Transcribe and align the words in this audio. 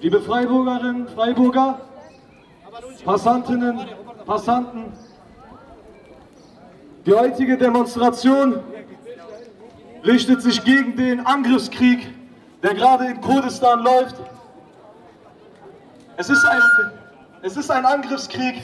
Liebe 0.00 0.20
Freiburgerinnen, 0.20 1.08
Freiburger, 1.08 1.80
Passantinnen, 3.04 3.80
Passanten, 4.24 4.92
die 7.04 7.12
heutige 7.12 7.58
Demonstration 7.58 8.60
richtet 10.04 10.42
sich 10.42 10.62
gegen 10.62 10.94
den 10.94 11.26
Angriffskrieg, 11.26 12.14
der 12.62 12.74
gerade 12.74 13.06
in 13.06 13.20
Kurdistan 13.20 13.82
läuft. 13.82 14.14
Es 16.16 16.30
ist 16.30 16.44
ein, 16.44 16.60
es 17.42 17.56
ist 17.56 17.68
ein 17.68 17.84
Angriffskrieg 17.84 18.62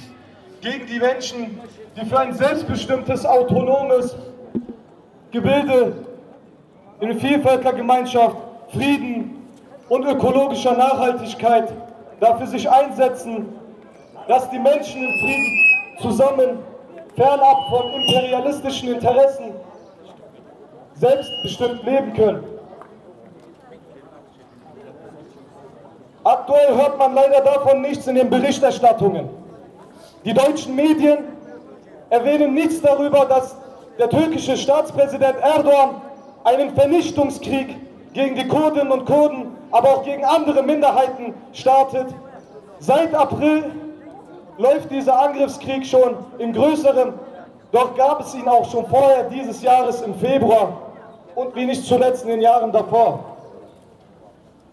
gegen 0.61 0.87
die 0.87 1.01
Menschen, 1.01 1.59
die 1.97 2.07
für 2.07 2.21
ein 2.21 2.35
selbstbestimmtes, 2.35 3.27
autonomes 3.27 4.15
Gebilde 5.33 5.97
in 7.01 7.19
Vielvölkergemeinschaft, 7.19 8.37
Frieden 8.73 9.44
und 9.89 10.05
ökologischer 10.05 10.77
Nachhaltigkeit 10.77 11.73
dafür 12.21 12.47
sich 12.47 12.71
einsetzen, 12.71 13.49
dass 14.29 14.49
die 14.51 14.59
Menschen 14.59 15.03
im 15.03 15.19
Frieden 15.21 15.65
zusammen, 16.01 16.59
fernab 17.17 17.69
von 17.69 17.91
imperialistischen 17.93 18.95
Interessen, 18.95 19.55
selbstbestimmt 20.95 21.85
leben 21.85 22.13
können. 22.15 22.45
Aktuell 26.25 26.75
hört 26.75 26.99
man 26.99 27.15
leider 27.15 27.41
davon 27.43 27.83
nichts 27.83 28.07
in 28.07 28.15
den 28.15 28.31
Berichterstattungen. 28.31 29.29
Die 30.25 30.33
deutschen 30.33 30.75
Medien 30.75 31.19
erwähnen 32.09 32.55
nichts 32.55 32.81
darüber, 32.81 33.27
dass 33.27 33.57
der 33.99 34.09
türkische 34.09 34.57
Staatspräsident 34.57 35.37
Erdogan 35.41 36.01
einen 36.45 36.75
Vernichtungskrieg 36.75 37.77
gegen 38.15 38.37
die 38.37 38.49
Kurdinnen 38.49 38.93
und 38.93 39.05
Kurden, 39.05 39.57
aber 39.73 39.89
auch 39.89 40.05
gegen 40.05 40.25
andere 40.25 40.63
Minderheiten 40.63 41.35
startet. 41.53 42.07
Seit 42.79 43.13
April 43.13 43.73
läuft 44.57 44.91
dieser 44.91 45.21
Angriffskrieg 45.21 45.85
schon 45.85 46.17
in 46.39 46.53
größerem, 46.53 47.13
doch 47.73 47.97
gab 47.97 48.21
es 48.21 48.35
ihn 48.35 48.49
auch 48.49 48.71
schon 48.71 48.87
vorher 48.87 49.25
dieses 49.25 49.61
Jahres 49.63 50.01
im 50.03 50.15
Februar 50.15 50.81
und 51.35 51.55
wie 51.57 51.67
nicht 51.67 51.85
zuletzt 51.85 52.23
in 52.23 52.31
den 52.31 52.41
Jahren 52.41 52.71
davor. 52.71 53.19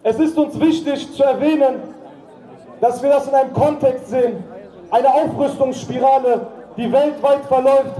Es 0.04 0.18
ist 0.18 0.38
uns 0.38 0.58
wichtig 0.58 1.12
zu 1.12 1.24
erwähnen, 1.24 1.82
dass 2.80 3.02
wir 3.02 3.10
das 3.10 3.26
in 3.26 3.34
einem 3.34 3.52
Kontext 3.52 4.08
sehen, 4.08 4.44
eine 4.90 5.12
Aufrüstungsspirale, 5.12 6.46
die 6.76 6.92
weltweit 6.92 7.44
verläuft 7.46 7.96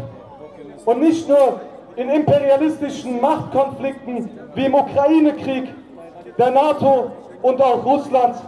und 0.85 1.01
nicht 1.01 1.29
nur 1.29 1.61
in 1.97 2.09
imperialistischen 2.09 3.21
Machtkonflikten 3.21 4.31
wie 4.55 4.65
im 4.65 4.75
Ukraine-Krieg, 4.75 5.75
der 6.39 6.51
NATO 6.51 7.11
und 7.43 7.61
auch 7.61 7.85
Russlands, 7.85 8.39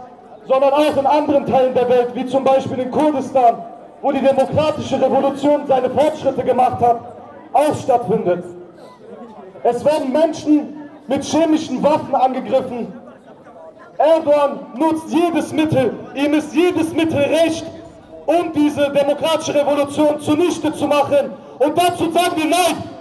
sondern 0.47 0.73
auch 0.73 0.97
in 0.97 1.05
anderen 1.05 1.45
Teilen 1.45 1.73
der 1.73 1.89
Welt, 1.89 2.09
wie 2.13 2.25
zum 2.25 2.43
Beispiel 2.43 2.79
in 2.79 2.91
Kurdistan, 2.91 3.63
wo 4.01 4.11
die 4.11 4.21
demokratische 4.21 5.01
Revolution 5.01 5.65
seine 5.67 5.89
Fortschritte 5.89 6.43
gemacht 6.43 6.79
hat, 6.81 6.99
auch 7.53 7.75
stattfindet. 7.75 8.43
Es 9.63 9.83
werden 9.83 10.11
Menschen 10.11 10.89
mit 11.07 11.23
chemischen 11.23 11.81
Waffen 11.83 12.13
angegriffen. 12.13 12.93
Erdogan 13.97 14.59
nutzt 14.75 15.09
jedes 15.09 15.51
Mittel, 15.53 15.93
ihm 16.15 16.33
ist 16.33 16.53
jedes 16.53 16.93
Mittel 16.93 17.17
recht, 17.17 17.65
um 18.25 18.51
diese 18.53 18.91
demokratische 18.91 19.55
Revolution 19.55 20.19
zunichte 20.19 20.73
zu 20.73 20.87
machen. 20.87 21.31
Und 21.59 21.77
dazu 21.77 22.11
sagen 22.11 22.35
wir 22.35 22.45
Nein. 22.45 22.94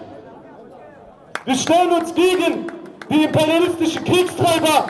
Wir 1.45 1.57
stellen 1.57 1.93
uns 1.93 2.15
gegen 2.15 2.69
die 3.11 3.25
imperialistischen 3.25 4.03
Kriegstreiber, 4.05 4.87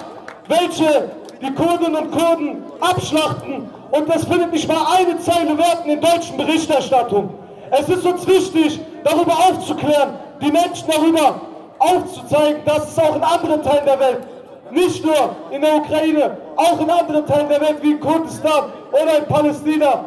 welche 0.46 1.10
die 1.42 1.52
Kurdinnen 1.52 1.96
und 1.96 2.12
Kurden 2.12 2.62
abschlachten. 2.80 3.68
Und 3.90 4.08
das 4.08 4.24
findet 4.24 4.52
nicht 4.52 4.68
mal 4.68 4.86
eine 4.96 5.18
Zeile 5.18 5.58
wert 5.58 5.84
in 5.84 6.00
deutschen 6.00 6.36
Berichterstattung. 6.36 7.34
Es 7.72 7.88
ist 7.88 8.06
uns 8.06 8.24
wichtig, 8.28 8.80
darüber 9.02 9.32
aufzuklären, 9.32 10.10
die 10.40 10.52
Menschen 10.52 10.86
darüber 10.88 11.40
aufzuzeigen, 11.80 12.64
dass 12.64 12.92
es 12.92 12.98
auch 13.00 13.16
in 13.16 13.22
anderen 13.24 13.60
Teilen 13.60 13.84
der 13.84 13.98
Welt, 13.98 14.20
nicht 14.70 15.04
nur 15.04 15.34
in 15.50 15.60
der 15.60 15.74
Ukraine, 15.74 16.38
auch 16.54 16.80
in 16.80 16.88
anderen 16.88 17.26
Teilen 17.26 17.48
der 17.48 17.60
Welt 17.62 17.78
wie 17.82 17.92
in 17.92 18.00
Kurdistan 18.00 18.72
oder 18.92 19.18
in 19.18 19.24
Palästina, 19.24 20.04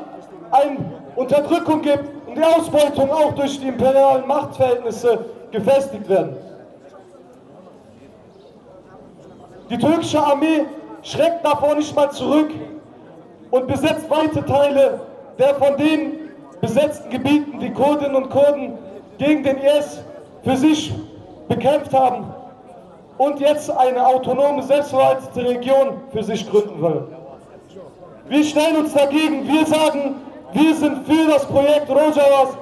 eine 0.52 0.78
Unterdrückung 1.18 1.81
gibt 1.81 2.06
und 2.25 2.38
die 2.38 2.44
Ausbeutung 2.44 3.12
auch 3.12 3.34
durch 3.34 3.59
die 3.59 3.68
imperialen 3.68 4.25
Machtverhältnisse 4.25 5.25
gefestigt 5.52 6.08
werden. 6.09 6.35
Die 9.69 9.78
türkische 9.78 10.19
Armee 10.19 10.66
schreckt 11.03 11.46
davor 11.46 11.75
nicht 11.75 11.96
mal 11.96 12.09
zurück 12.12 12.52
und 13.52 13.68
besetzt 13.68 14.09
weite 14.09 14.46
Teile 14.46 15.02
der 15.38 15.56
von 15.56 15.78
den 15.78 16.30
besetzten 16.62 17.09
Gebieten, 17.09 17.59
die 17.59 17.72
Kurdinnen 17.72 18.16
und 18.16 18.30
Kurden 18.30 18.78
gegen 19.18 19.44
den 19.44 19.57
IS 19.57 20.03
für 20.44 20.57
sich 20.57 20.94
bekämpft 21.47 21.94
haben 21.94 22.25
und 23.18 23.40
jetzt 23.40 23.69
eine 23.69 24.06
autonome, 24.06 24.63
selbstverwaltete 24.63 25.50
Region 25.50 26.02
für 26.12 26.24
sich 26.24 26.50
gründen 26.50 26.81
wollen. 26.81 27.07
Wir 28.28 28.44
stellen 28.44 28.78
uns 28.78 28.94
dagegen, 28.94 29.47
wir 29.47 29.66
sagen, 29.66 30.16
wir 30.53 30.75
sind 30.75 31.06
für 31.07 31.30
das 31.30 31.46
Projekt 31.46 31.90
Rojavas. 31.90 32.57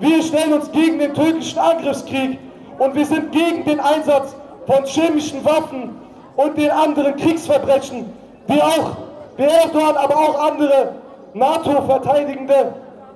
Wir 0.00 0.22
stellen 0.22 0.54
uns 0.54 0.72
gegen 0.72 0.98
den 0.98 1.12
türkischen 1.12 1.58
Angriffskrieg 1.58 2.38
und 2.78 2.94
wir 2.94 3.04
sind 3.04 3.32
gegen 3.32 3.64
den 3.66 3.80
Einsatz 3.80 4.34
von 4.66 4.84
chemischen 4.86 5.44
Waffen 5.44 5.90
und 6.36 6.56
den 6.56 6.70
anderen 6.70 7.16
Kriegsverbrechen, 7.16 8.06
die 8.48 8.62
auch 8.62 8.96
die 9.36 9.42
Erdogan, 9.42 9.96
aber 9.96 10.16
auch 10.16 10.52
andere 10.52 10.94
NATO-Verteidigende 11.34 12.74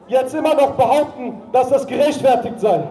jetzt 0.09 0.35
immer 0.35 0.55
noch 0.55 0.73
behaupten, 0.73 1.41
dass 1.53 1.71
das 1.71 1.87
gerechtfertigt 1.87 2.61
sei. 2.61 2.85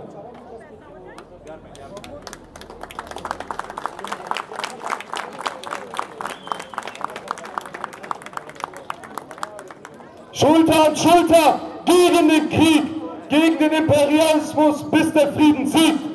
Schulter 10.32 10.88
an 10.88 10.96
Schulter 10.96 11.60
gegen 11.86 12.28
den 12.28 12.50
Krieg, 12.50 12.93
gegen 13.34 13.58
den 13.58 13.72
Imperialismus, 13.72 14.84
bis 14.92 15.12
der 15.12 15.34
Frieden 15.34 15.66
siegt. 15.66 16.13